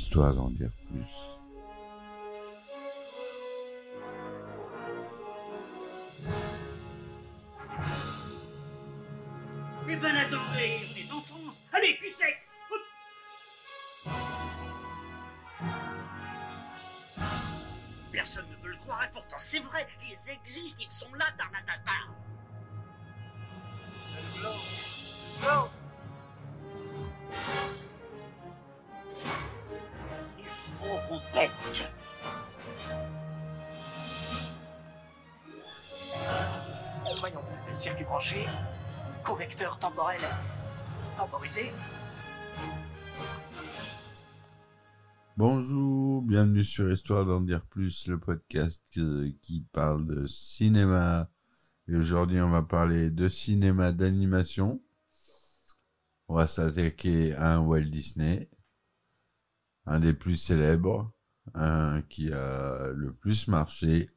[0.00, 1.04] histoire d'en dire plus.
[9.88, 11.58] Eh ben attendez, on est en France.
[11.72, 12.36] Allez, sec
[12.70, 12.80] Hop.
[18.12, 22.19] Personne ne veut le croire et pourtant c'est vrai, ils existent, ils sont là, Tarnatata.
[37.72, 38.46] Circuit branché,
[39.24, 40.20] correcteur temporel
[41.16, 41.72] temporisé.
[45.36, 51.30] Bonjour, bienvenue sur Histoire d'en dire plus, le podcast euh, qui parle de cinéma.
[51.88, 54.82] Et aujourd'hui, on va parler de cinéma d'animation.
[56.28, 58.50] On va s'attaquer à un Walt Disney,
[59.86, 61.12] un des plus célèbres,
[61.54, 64.10] un qui a le plus marché.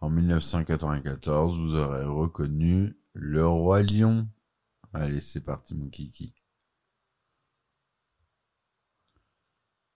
[0.00, 4.28] En 1994, vous aurez reconnu Le Roi Lion.
[4.92, 6.34] Allez, c'est parti mon kiki.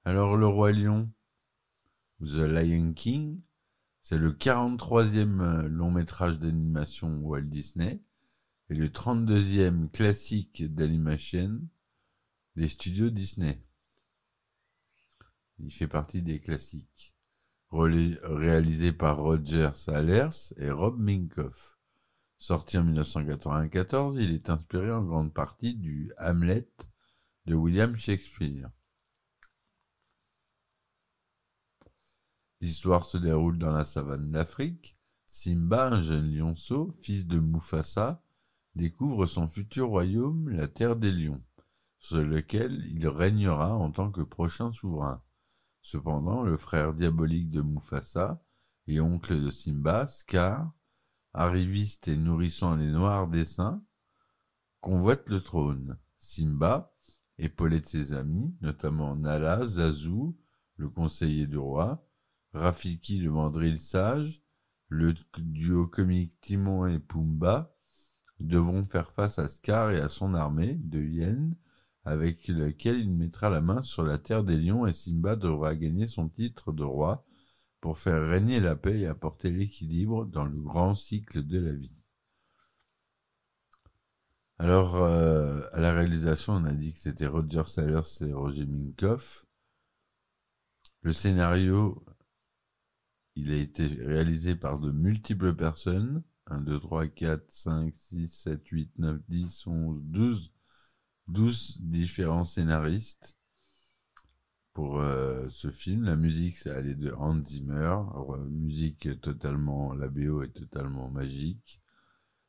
[0.04, 1.08] Alors Le Roi Lion,
[2.20, 3.40] The Lion King,
[4.02, 8.02] c'est le 43e euh, long métrage d'animation Walt Disney
[8.70, 11.60] et le 32e classique d'animation
[12.56, 13.62] des studios Disney.
[15.60, 17.11] Il fait partie des classiques.
[17.72, 21.78] Réalisé par Roger Salers et Rob Minkoff.
[22.36, 26.68] Sorti en 1994, il est inspiré en grande partie du Hamlet
[27.46, 28.68] de William Shakespeare.
[32.60, 34.98] L'histoire se déroule dans la savane d'Afrique.
[35.24, 38.22] Simba, un jeune lionceau, fils de Mufasa,
[38.74, 41.42] découvre son futur royaume, la terre des lions,
[42.00, 45.22] sur lequel il régnera en tant que prochain souverain.
[45.82, 48.42] Cependant, le frère diabolique de Mufasa
[48.86, 50.72] et oncle de Simba, Scar,
[51.34, 53.82] arriviste et nourrissant les noirs dessins,
[54.80, 55.98] convoite le trône.
[56.18, 56.94] Simba,
[57.38, 60.34] épaulé de ses amis, notamment Nala, Zazu,
[60.76, 62.06] le conseiller du roi,
[62.54, 64.42] Rafiki le mandril sage,
[64.88, 67.74] le duo comique Timon et Pumba
[68.40, 71.56] devront faire face à Scar et à son armée de hyènes
[72.04, 76.08] avec lequel il mettra la main sur la terre des lions et Simba devra gagner
[76.08, 77.24] son titre de roi
[77.80, 81.92] pour faire régner la paix et apporter l'équilibre dans le grand cycle de la vie.
[84.58, 89.44] Alors, euh, à la réalisation, on a dit que c'était Roger Sellers et Roger Minkoff.
[91.02, 92.04] Le scénario,
[93.34, 96.22] il a été réalisé par de multiples personnes.
[96.46, 100.52] 1, 2, 3, 4, 5, 6, 7, 8, 9, 10, 11, 12.
[101.28, 103.36] 12 différents scénaristes
[104.72, 106.04] pour euh, ce film.
[106.04, 107.96] La musique, ça allait de Hans Zimmer,
[108.48, 111.80] musique totalement, la BO est totalement magique,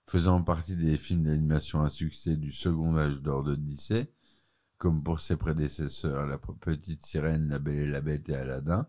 [0.08, 4.12] faisant partie des films d'animation à succès du second âge d'or d'Odyssée,
[4.78, 8.88] comme pour ses prédécesseurs La Petite Sirène, La Belle et la Bête et Aladdin.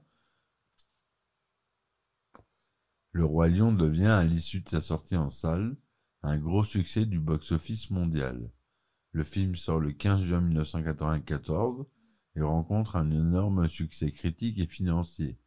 [3.13, 5.77] Le Roi Lion devient, à l'issue de sa sortie en salle,
[6.23, 8.51] un gros succès du box-office mondial.
[9.15, 11.87] Le film sort le 15 juin 1994
[12.35, 15.39] et rencontre un énorme succès critique et financier,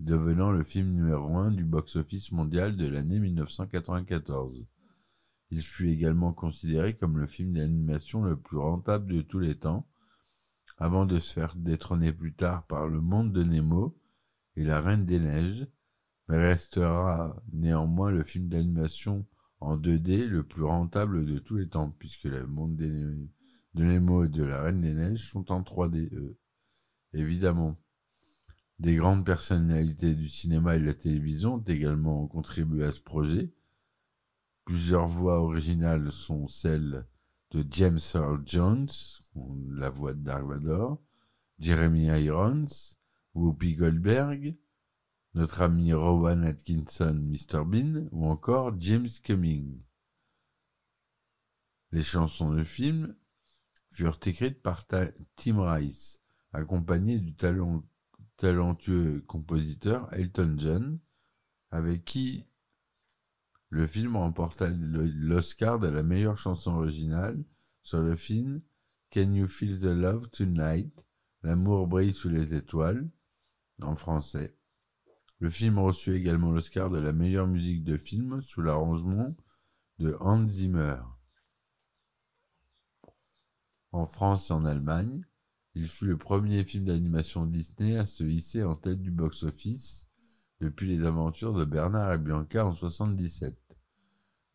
[0.00, 4.66] devenant le film numéro 1 du box-office mondial de l'année 1994.
[5.50, 9.88] Il fut également considéré comme le film d'animation le plus rentable de tous les temps,
[10.76, 13.98] avant de se faire détrôner plus tard par Le Monde de Nemo
[14.56, 15.66] et La Reine des Neiges,
[16.28, 19.26] mais restera néanmoins le film d'animation
[19.60, 23.28] en 2D le plus rentable de tous les temps, puisque le monde de
[23.74, 26.38] Nemo et de la Reine des Neiges sont en 3D, eux.
[27.12, 27.76] Évidemment.
[28.78, 33.52] Des grandes personnalités du cinéma et de la télévision ont également contribué à ce projet.
[34.64, 37.04] Plusieurs voix originales sont celles
[37.50, 38.88] de James Earl Jones,
[39.72, 41.02] la voix de Dark Vador,
[41.58, 42.68] Jeremy Irons,
[43.34, 44.56] Whoopi Goldberg,
[45.34, 47.64] notre ami Rowan Atkinson, Mr.
[47.64, 49.80] Bean, ou encore James Cumming.
[51.92, 53.14] Les chansons du film
[53.92, 56.20] furent écrites par Tim Rice,
[56.52, 57.84] accompagné du talent,
[58.36, 60.98] talentueux compositeur Elton John,
[61.70, 62.46] avec qui
[63.68, 67.44] le film remporta l'Oscar de la meilleure chanson originale
[67.82, 68.62] sur le film
[69.12, 70.92] Can You Feel the Love Tonight?
[71.42, 73.08] L'amour brille sous les étoiles,
[73.80, 74.56] en français.
[75.40, 79.34] Le film reçut également l'Oscar de la meilleure musique de film sous l'arrangement
[79.98, 80.96] de Hans Zimmer.
[83.92, 85.24] En France et en Allemagne,
[85.74, 90.08] Il fut le premier film d'animation Disney à se hisser en tête du box-office
[90.60, 93.56] depuis les aventures de Bernard et Bianca en 77.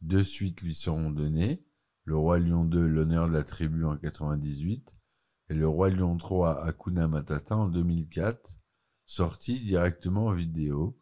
[0.01, 1.63] Deux suites lui seront données,
[2.03, 4.87] Le Roi Lion 2, L'honneur de la tribu en 98
[5.49, 8.59] et Le Roi Lion 3, Hakuna Matata en 2004,
[9.05, 10.97] sortis directement en vidéo,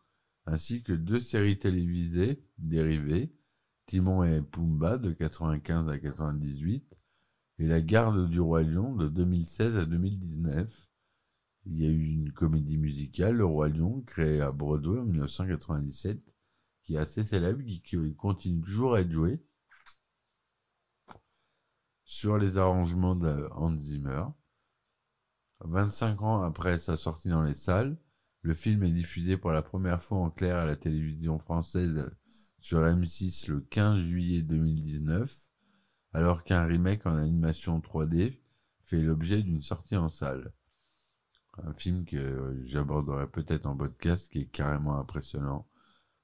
[0.46, 3.34] ainsi que deux séries télévisées dérivées,
[3.88, 6.86] Timon et Pumba de 95 à 98
[7.60, 10.70] et La garde du Roi Lion de 2016 à 2019.
[11.66, 16.20] Il y a eu une comédie musicale, Le Roi Lion, créée à Broadway en 1997,
[16.84, 19.42] qui est assez célèbre, qui, continue toujours à être jouée,
[22.04, 24.26] sur les arrangements de Zimmer.
[25.66, 27.98] 25 ans après sa sortie dans les salles,
[28.42, 32.12] le film est diffusé pour la première fois en clair à la télévision française
[32.60, 35.34] sur M6 le 15 juillet 2019,
[36.14, 38.40] alors qu'un remake en animation 3D
[38.84, 40.54] fait l'objet d'une sortie en salle.
[41.64, 45.68] Un film que j'aborderai peut-être en podcast qui est carrément impressionnant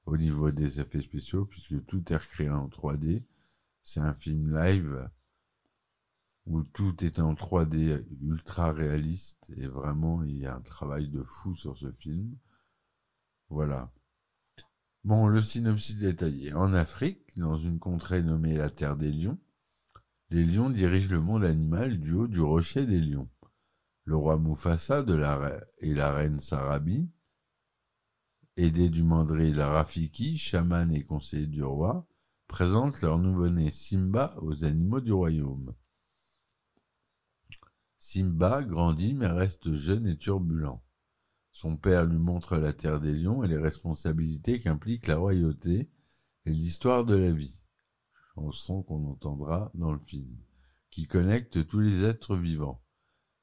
[0.04, 3.22] au niveau des effets spéciaux puisque tout est recréé en 3D.
[3.84, 5.08] C'est un film live
[6.46, 11.22] où tout est en 3D ultra réaliste et vraiment il y a un travail de
[11.22, 12.36] fou sur ce film.
[13.48, 13.92] Voilà.
[15.04, 16.52] Bon, le synopsis détaillé.
[16.52, 19.38] En Afrique, dans une contrée nommée la Terre des Lions,
[20.30, 23.28] les lions dirigent le monde animal du haut du rocher des lions.
[24.04, 25.04] Le roi Mufasa
[25.78, 27.10] et la reine Sarabi,
[28.56, 32.06] aidés du mandril Rafiki, chaman et conseiller du roi,
[32.46, 35.74] présentent leur nouveau-né Simba aux animaux du royaume.
[38.12, 40.82] Simba grandit mais reste jeune et turbulent.
[41.52, 45.88] Son père lui montre la terre des lions et les responsabilités qu'implique la royauté
[46.44, 47.56] et l'histoire de la vie.
[48.34, 50.36] Chanson qu'on entendra dans le film,
[50.90, 52.82] qui connecte tous les êtres vivants.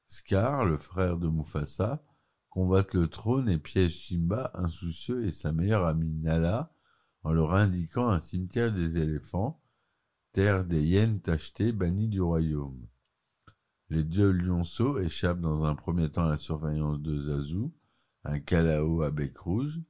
[0.08, 2.04] Scar, le frère de Mufasa,
[2.50, 6.74] combattent le trône et piège Simba, insoucieux, et sa meilleure amie Nala,
[7.22, 9.62] en leur indiquant un cimetière des éléphants,
[10.34, 12.86] terre des hyènes tachetées bannies du royaume.
[13.90, 17.70] Les deux lionceaux échappent dans un premier temps à la surveillance de Zazu,
[18.24, 19.80] un calao à bec rouge,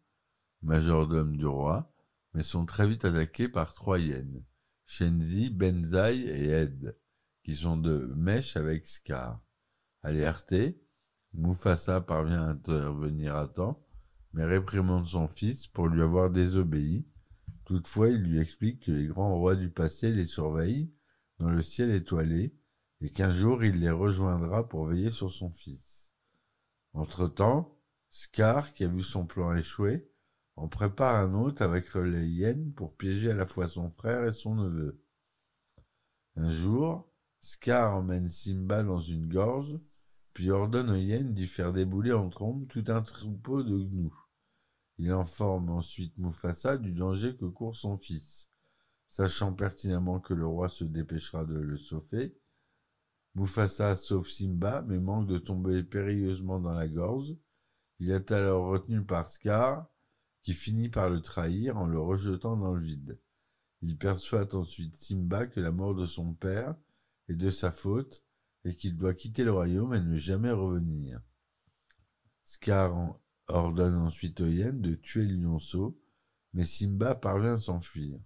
[0.62, 1.92] majordome du roi,
[2.32, 4.44] mais sont très vite attaqués par trois hyènes,
[4.86, 6.96] Shenzi, Benzaï et Ed,
[7.42, 9.40] qui sont de mèche avec Scar.
[10.02, 10.80] Alerté,
[11.34, 13.84] Mufasa parvient à intervenir à temps,
[14.32, 17.04] mais réprimande son fils pour lui avoir désobéi.
[17.64, 20.92] Toutefois, il lui explique que les grands rois du passé les surveillent
[21.38, 22.54] dans le ciel étoilé
[23.00, 26.08] et qu'un jour il les rejoindra pour veiller sur son fils.
[26.92, 27.78] Entre-temps,
[28.10, 30.10] Scar, qui a vu son plan échouer,
[30.56, 34.32] en prépare un autre avec les hyènes pour piéger à la fois son frère et
[34.32, 35.00] son neveu.
[36.36, 37.08] Un jour,
[37.40, 39.78] Scar emmène Simba dans une gorge,
[40.34, 44.14] puis ordonne aux hyènes d'y faire débouler en trombe tout un troupeau de gnous.
[44.98, 48.48] Il informe ensuite Mufasa du danger que court son fils.
[49.08, 52.36] Sachant pertinemment que le roi se dépêchera de le sauver,
[53.38, 57.36] Mufasa sauve Simba, mais manque de tomber périlleusement dans la gorge.
[58.00, 59.86] Il est alors retenu par Scar,
[60.42, 63.20] qui finit par le trahir en le rejetant dans le vide.
[63.80, 66.74] Il persuade ensuite Simba que la mort de son père
[67.28, 68.24] est de sa faute
[68.64, 71.20] et qu'il doit quitter le royaume et ne jamais revenir.
[72.42, 75.96] Scar ordonne ensuite aux hyènes de tuer lionceau,
[76.54, 78.18] mais Simba parvient à s'enfuir.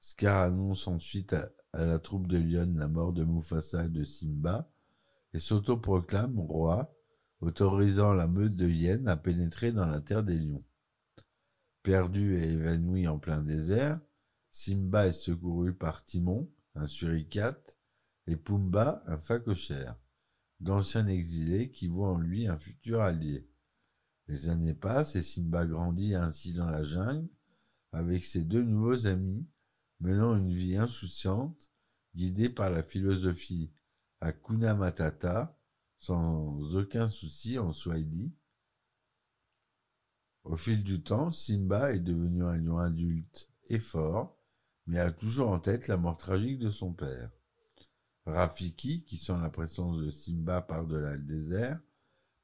[0.00, 4.04] Scar annonce ensuite à, à la troupe de Lyon la mort de Mufasa et de
[4.04, 4.70] Simba,
[5.32, 6.94] et s'autoproclame roi,
[7.40, 10.64] autorisant la meute de hyènes à pénétrer dans la terre des lions.
[11.82, 14.00] Perdu et évanoui en plein désert,
[14.50, 17.76] Simba est secouru par Timon, un suricate,
[18.26, 19.96] et Pumba, un phacochère,
[20.60, 23.48] d'anciens exilés qui voient en lui un futur allié.
[24.28, 27.28] Les années passent et Simba grandit ainsi dans la jungle
[27.92, 29.46] avec ses deux nouveaux amis,
[30.00, 31.68] menant une vie insouciante,
[32.14, 33.70] guidée par la philosophie
[34.20, 35.56] Hakuna Matata,
[35.98, 38.32] sans aucun souci en Swahili.
[40.44, 44.36] Au fil du temps, Simba est devenu un lion adulte et fort,
[44.86, 47.30] mais a toujours en tête la mort tragique de son père.
[48.26, 51.80] Rafiki, qui sent la présence de Simba par-delà le désert,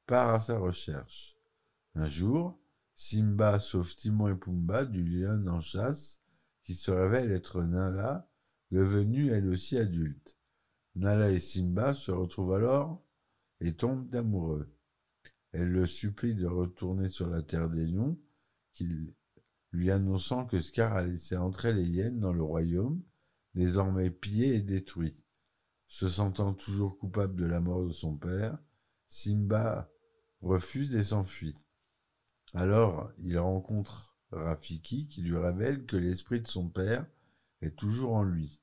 [0.05, 1.35] part à sa recherche.
[1.95, 2.59] Un jour,
[2.95, 6.19] Simba sauve Timon et Pumba du lion en chasse
[6.67, 8.29] qui se révèle être Nala,
[8.71, 10.37] devenue elle aussi adulte.
[10.95, 13.01] Nala et Simba se retrouvent alors
[13.61, 14.69] et tombent amoureux.
[15.53, 18.19] Elle le supplie de retourner sur la terre des lions,
[19.71, 23.01] lui annonçant que Scar a laissé entrer les hyènes dans le royaume,
[23.53, 25.15] désormais pillé et détruit.
[25.87, 28.59] Se sentant toujours coupable de la mort de son père,
[29.07, 29.89] Simba
[30.41, 31.55] refuse et s'enfuit.
[32.53, 37.05] Alors, il rencontre Rafiki qui lui révèle que l'esprit de son père
[37.61, 38.59] est toujours en lui.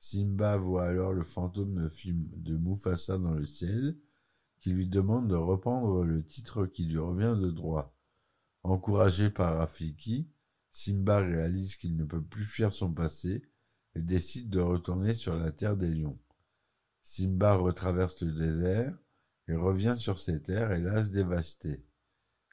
[0.00, 3.96] Simba voit alors le fantôme de Mufasa dans le ciel,
[4.60, 7.94] qui lui demande de reprendre le titre qui lui revient de droit.
[8.62, 10.28] Encouragé par Rafiki,
[10.72, 13.42] Simba réalise qu'il ne peut plus fuir son passé
[13.94, 16.18] et décide de retourner sur la terre des lions.
[17.02, 18.96] Simba retraverse le désert
[19.48, 21.84] et revient sur ses terres, hélas dévastées.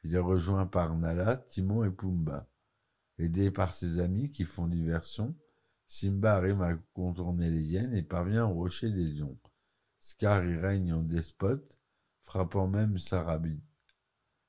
[0.03, 2.47] Il est rejoint par Nala, Timon et Pumba.
[3.17, 5.35] Aidé par ses amis qui font diversion,
[5.87, 9.37] Simba arrive à contourner les hyènes et parvient au rocher des lions.
[10.01, 11.77] Scar y règne en despote,
[12.23, 13.59] frappant même Sarabi.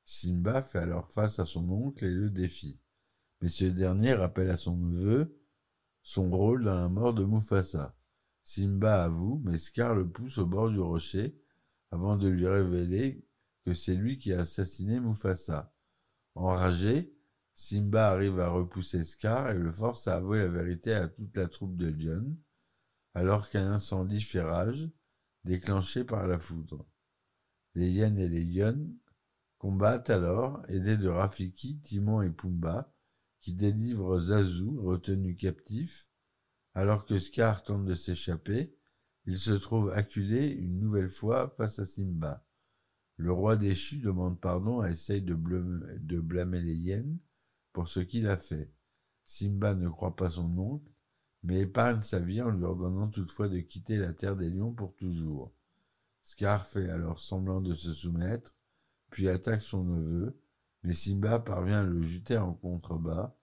[0.04, 2.80] Simba fait alors face à son oncle et le défie.
[3.40, 5.36] Mais ce dernier rappelle à son neveu
[6.02, 7.96] son rôle dans la mort de Mufasa.
[8.44, 11.36] Simba avoue, mais Scar le pousse au bord du rocher
[11.90, 13.24] avant de lui révéler
[13.64, 15.74] que c'est lui qui a assassiné Mufasa.
[16.36, 17.12] Enragé,
[17.58, 21.48] Simba arrive à repousser Scar et le force à avouer la vérité à toute la
[21.48, 22.36] troupe de Lyon,
[23.14, 24.88] alors qu'un incendie fait rage,
[25.42, 26.86] déclenché par la foudre.
[27.74, 28.94] Les hyènes et les Yons
[29.56, 32.92] combattent alors, aidés de Rafiki, Timon et Pumba,
[33.40, 36.06] qui délivrent Zazu, retenu captif,
[36.74, 38.76] alors que Scar tente de s'échapper,
[39.24, 42.44] il se trouve acculé une nouvelle fois face à Simba.
[43.16, 47.18] Le roi déchu demande pardon et essaye de, blâmer les hyènes
[47.84, 48.70] ce qu'il a fait.
[49.26, 50.90] Simba ne croit pas son oncle,
[51.42, 54.94] mais épargne sa vie en lui ordonnant toutefois de quitter la terre des lions pour
[54.96, 55.52] toujours.
[56.24, 58.54] Scar fait alors semblant de se soumettre,
[59.10, 60.40] puis attaque son neveu,
[60.82, 63.36] mais Simba parvient à le jeter en contrebas.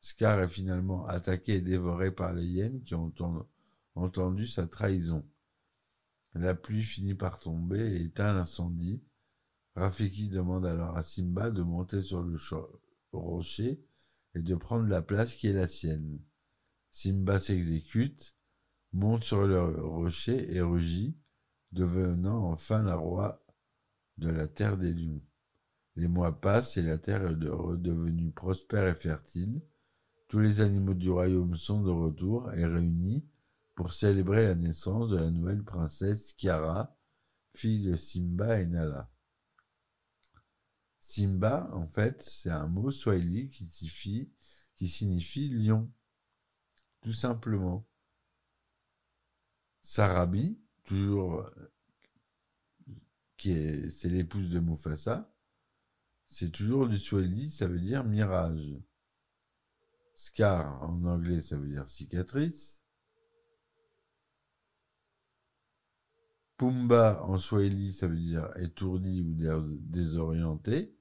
[0.00, 3.12] Scar est finalement attaqué et dévoré par les hyènes qui ont
[3.94, 5.26] entendu sa trahison.
[6.34, 9.02] La pluie finit par tomber et éteint l'incendie.
[9.74, 12.38] Rafiki demande alors à Simba de monter sur le
[13.12, 13.80] rocher
[14.34, 16.20] et de prendre la place qui est la sienne.
[16.92, 18.34] Simba s'exécute,
[18.92, 21.16] monte sur le rocher et rugit,
[21.72, 23.44] devenant enfin la roi
[24.16, 25.22] de la terre des lions.
[25.96, 29.60] Les mois passent et la terre est redevenue prospère et fertile.
[30.28, 33.24] Tous les animaux du royaume sont de retour et réunis
[33.74, 36.96] pour célébrer la naissance de la nouvelle princesse Kiara,
[37.54, 39.10] fille de Simba et Nala.
[41.08, 43.66] Simba, en fait, c'est un mot swahili qui
[44.88, 45.90] signifie, lion,
[47.00, 47.88] tout simplement.
[49.82, 51.50] Sarabi, toujours,
[53.38, 55.34] c'est l'épouse de Mufasa,
[56.28, 58.76] c'est toujours du swahili, ça veut dire mirage.
[60.14, 62.82] Scar, en anglais, ça veut dire cicatrice.
[66.58, 69.34] Pumba en swahili, ça veut dire étourdi ou
[69.80, 70.94] désorienté.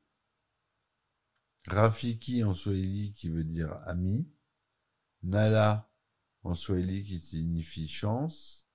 [1.68, 4.28] Rafiki en swahili qui veut dire ami.
[5.24, 5.90] Nala
[6.44, 8.66] en swahili qui signifie chance.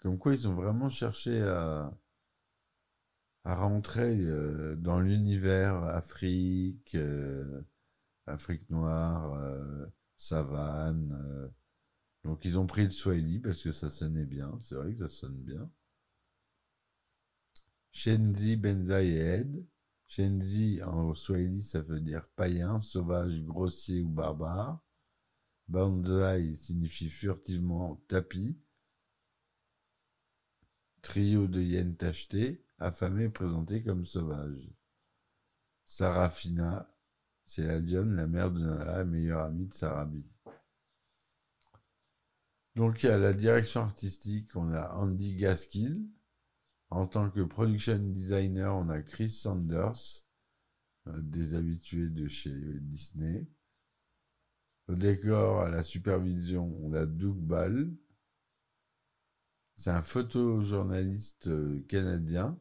[0.00, 1.92] Comme quoi ils ont vraiment cherché à,
[3.44, 7.62] rentrer euh, dans l'univers Afrique, euh,
[8.26, 11.52] Afrique noire, euh, savane
[12.26, 15.14] donc ils ont pris le Swahili parce que ça sonnait bien, c'est vrai que ça
[15.14, 15.70] sonne bien.
[17.92, 19.64] Shenzi, Benzai et Ed.
[20.08, 24.80] Shenzi en Swahili ça veut dire païen, sauvage, grossier ou barbare.
[25.68, 28.56] Banzai signifie furtivement tapis.
[31.02, 34.70] Trio de hyènes tachetées, affamés présentés comme sauvages.
[35.86, 36.88] Sarafina,
[37.46, 40.24] c'est la lionne, la mère de Nala, meilleure amie de Sarabi.
[42.74, 46.06] Donc, à la direction artistique, on a Andy Gaskill.
[46.90, 50.24] En tant que production designer, on a Chris Sanders,
[51.08, 53.46] euh, des habitués de chez Disney.
[54.88, 57.90] Au décor, à la supervision, on a Doug Ball.
[59.76, 62.58] C'est un photojournaliste euh, canadien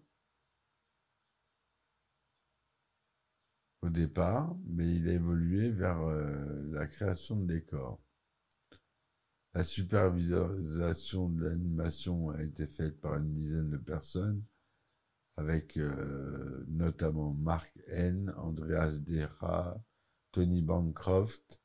[3.82, 8.05] au départ, mais il a évolué vers euh, la création de décors.
[9.56, 14.44] La supervision de l'animation a été faite par une dizaine de personnes,
[15.38, 19.82] avec euh, notamment Mark N, Andreas Deha,
[20.34, 21.62] Tony Bancroft.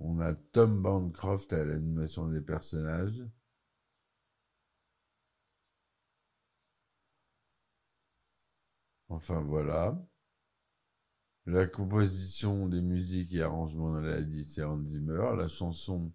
[0.00, 3.22] On a Tom Bancroft à l'animation des personnages.
[9.08, 9.96] Enfin voilà.
[11.46, 15.36] La composition des musiques et arrangements dans la Hans Zimmer.
[15.36, 16.10] La chanson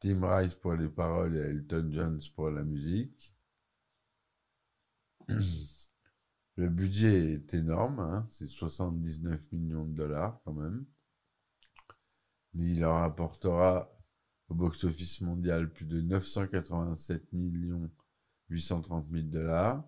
[0.00, 3.34] Tim Rice pour les paroles et Elton John pour la musique.
[6.56, 10.84] Le budget est énorme, hein, c'est 79 millions de dollars quand même.
[12.54, 13.92] Mais il leur apportera
[14.48, 17.90] au box-office mondial plus de 987 millions
[18.50, 19.84] 830 000 dollars,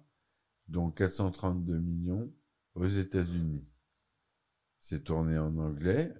[0.69, 2.33] dont 432 millions
[2.75, 3.65] aux États-Unis.
[4.83, 6.13] C'est tourné en anglais,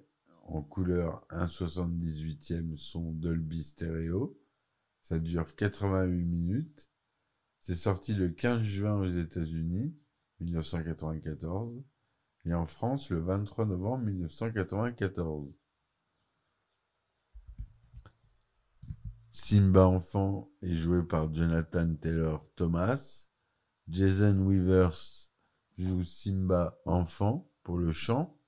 [0.45, 4.39] en couleur 1,78e son Dolby Stereo.
[5.03, 6.89] Ça dure 88 minutes.
[7.61, 9.95] C'est sorti le 15 juin aux États-Unis,
[10.41, 11.83] 1994,
[12.47, 15.53] et en France le 23 novembre 1994.
[19.33, 23.27] Simba enfant est joué par Jonathan Taylor Thomas.
[23.89, 25.29] Jason Weavers
[25.79, 28.40] joue Simba enfant pour le chant.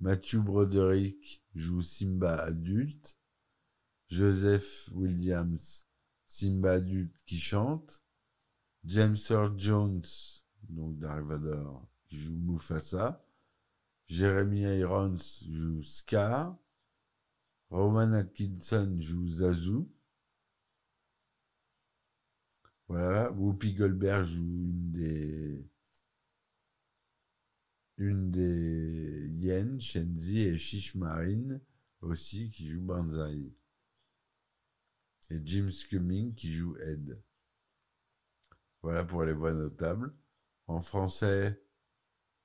[0.00, 3.16] Matthew Broderick joue Simba adulte.
[4.08, 5.84] Joseph Williams,
[6.26, 8.00] Simba adulte qui chante.
[8.84, 10.06] James Earl Jones,
[10.68, 13.24] donc Dark Vador, joue Mufasa.
[14.06, 16.56] Jeremy Irons joue Scar.
[17.70, 19.86] Roman Atkinson joue Zazu.
[22.86, 25.66] Voilà, Whoopi Goldberg joue une des
[27.98, 31.60] une des Yen, Shenzi et Shish Marine
[32.00, 33.52] aussi qui joue Banzai.
[35.30, 37.20] Et Jim Cumming qui joue Ed.
[38.82, 40.14] Voilà pour les voix notables.
[40.68, 41.60] En français,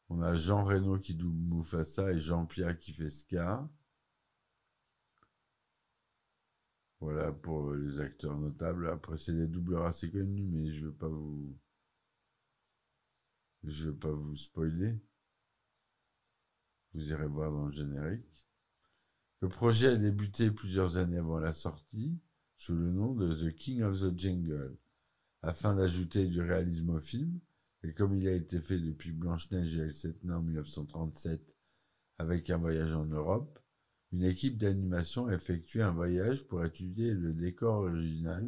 [0.09, 3.69] on a Jean Reno qui double Mufasa et Jean-Pierre qui fait Scar.
[6.99, 8.87] Voilà pour les acteurs notables.
[8.87, 11.55] Après, c'est des doubleurs assez connus, mais je veux pas vous,
[13.63, 14.99] je veux pas vous spoiler.
[16.93, 18.45] Vous irez voir dans le générique.
[19.41, 22.19] Le projet a débuté plusieurs années avant la sortie,
[22.57, 24.77] sous le nom de The King of the Jungle,
[25.41, 27.39] afin d'ajouter du réalisme au film,
[27.83, 31.41] et comme il a été fait depuis Blanche-Neige et Elle sept en 1937
[32.19, 33.59] avec un voyage en Europe,
[34.11, 38.47] une équipe d'animation a effectué un voyage pour étudier le décor original,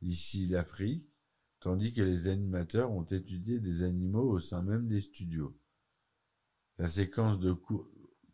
[0.00, 1.06] ici l'Afrique,
[1.60, 5.58] tandis que les animateurs ont étudié des animaux au sein même des studios.
[6.76, 7.54] La séquence de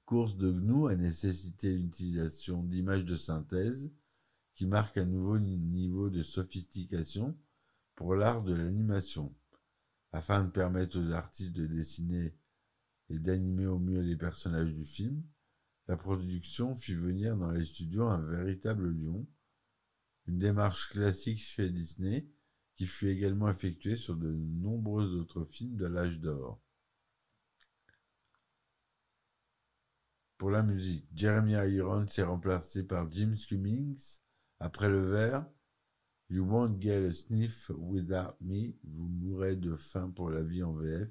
[0.06, 3.90] course de GNU a nécessité l'utilisation d'images de synthèse
[4.54, 7.36] qui marquent un nouveau niveau de sophistication
[7.96, 9.34] pour l'art de l'animation,
[10.12, 12.34] afin de permettre aux artistes de dessiner
[13.10, 15.22] et d'animer au mieux les personnages du film.
[15.86, 19.26] La production fit venir dans les studios un véritable lion,
[20.26, 22.26] une démarche classique chez Disney
[22.76, 26.58] qui fut également effectuée sur de nombreux autres films de l'âge d'or.
[30.40, 34.16] Pour la musique, Jeremy Irons est remplacé par Jim Cummings.
[34.58, 35.44] Après le vers,
[36.30, 40.72] You won't get a sniff without me, vous mourrez de faim pour la vie en
[40.72, 41.10] VF.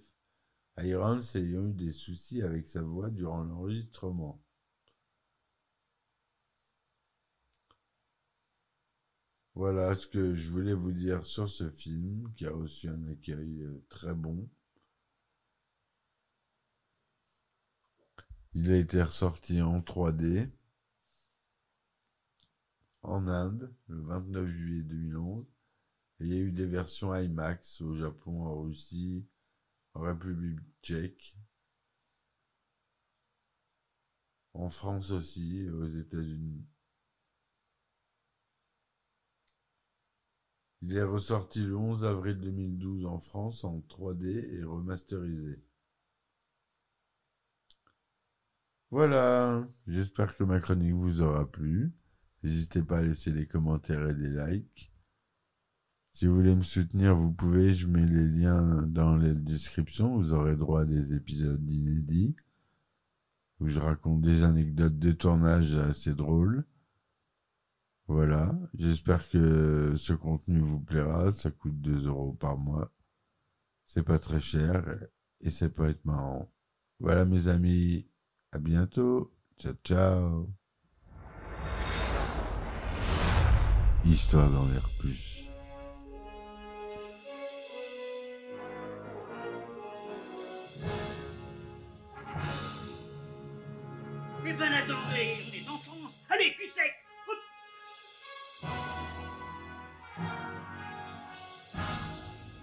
[0.80, 4.42] Irons ayant eu des soucis avec sa voix durant l'enregistrement.
[9.54, 13.62] Voilà ce que je voulais vous dire sur ce film qui a reçu un accueil
[13.62, 14.50] euh, très bon.
[18.62, 20.50] Il a été ressorti en 3D
[23.04, 25.46] en Inde le 29 juillet 2011
[26.20, 29.26] et il y a eu des versions IMAX au Japon, en Russie,
[29.94, 31.38] en République tchèque,
[34.54, 36.66] en France aussi et aux États-Unis.
[40.82, 45.62] Il est ressorti le 11 avril 2012 en France en 3D et remasterisé.
[48.92, 51.92] Voilà, j'espère que ma chronique vous aura plu.
[52.42, 54.92] N'hésitez pas à laisser des commentaires et des likes.
[56.14, 60.18] Si vous voulez me soutenir, vous pouvez, je mets les liens dans la description.
[60.18, 62.36] Vous aurez droit à des épisodes inédits
[63.60, 66.66] où je raconte des anecdotes de tournage assez drôles.
[68.08, 71.32] Voilà, j'espère que ce contenu vous plaira.
[71.34, 72.92] Ça coûte 2 euros par mois.
[73.86, 74.84] C'est pas très cher
[75.42, 76.52] et ça peut être marrant.
[77.00, 78.08] Voilà mes amis,
[78.52, 79.32] à bientôt.
[79.60, 80.48] Ciao ciao.
[84.06, 85.44] Histoire d'en l'air plus.
[94.46, 95.80] Eh ben attendez, on est en.
[96.30, 96.94] Allez, cul sec.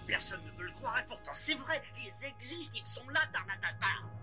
[0.05, 4.16] Personne ne veut le croire et pourtant c'est vrai, ils existent, ils sont là, Tarnatata.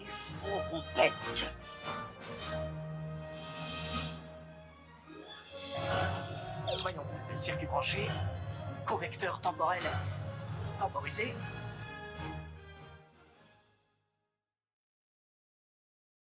[0.00, 0.82] Il faut.
[6.82, 7.02] Voyons,
[7.34, 8.08] circuit branché,
[8.84, 9.82] correcteur temporel
[10.78, 11.34] temporisé.